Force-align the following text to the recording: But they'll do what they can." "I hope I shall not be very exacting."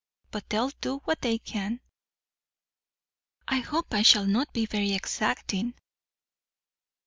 But 0.31 0.49
they'll 0.49 0.71
do 0.81 0.97
what 1.05 1.21
they 1.21 1.37
can." 1.37 1.79
"I 3.47 3.59
hope 3.59 3.93
I 3.93 4.01
shall 4.01 4.25
not 4.25 4.51
be 4.51 4.65
very 4.65 4.93
exacting." 4.93 5.75